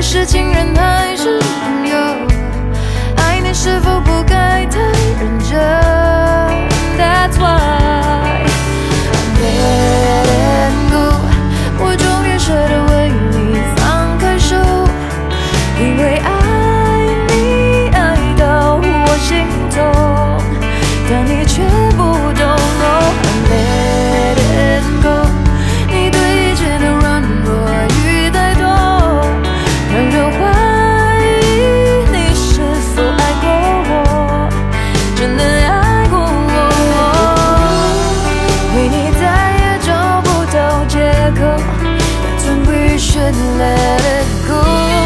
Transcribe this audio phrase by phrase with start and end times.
[0.00, 1.96] 是情人还是朋友？
[3.16, 4.45] 爱你是否不该
[43.16, 45.05] should let it go.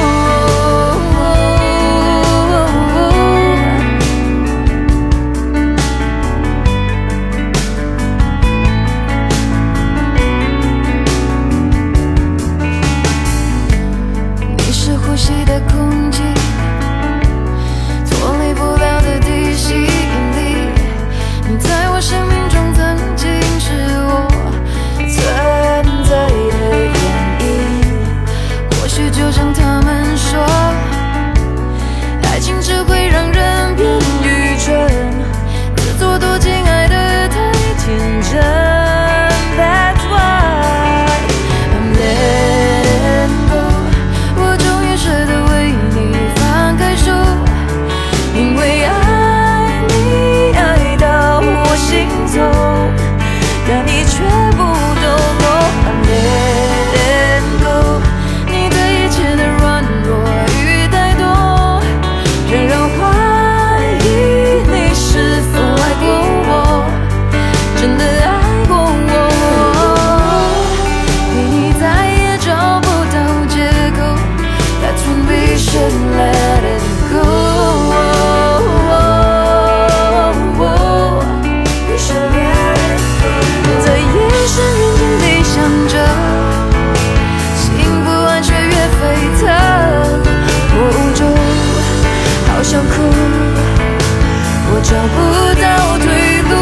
[94.91, 95.17] 找不
[95.55, 95.67] 到
[95.99, 96.53] 退路，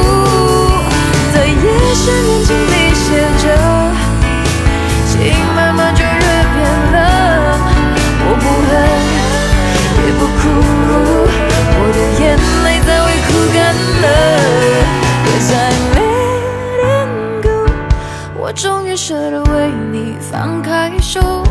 [1.33, 1.55] 在夜
[1.95, 3.07] 深人静里写
[3.39, 3.43] 着，
[5.07, 5.17] 心
[5.57, 6.11] 慢慢就热
[6.53, 6.57] 变
[6.93, 6.97] 了。
[8.21, 8.71] 我不恨，
[10.05, 10.41] 也不哭，
[11.81, 13.57] 我的眼泪早已哭干
[14.03, 14.07] 了。
[15.25, 15.81] Cause I'm
[16.77, 17.49] letting go，
[18.37, 21.43] 我终于舍得为你放开手。